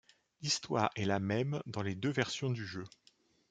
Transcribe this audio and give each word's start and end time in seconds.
L'histoire 0.41 0.89
est 0.95 1.05
la 1.05 1.19
même 1.19 1.61
dans 1.67 1.83
les 1.83 1.93
deux 1.93 2.09
versions 2.09 2.49
du 2.49 2.65
jeu. 2.65 2.85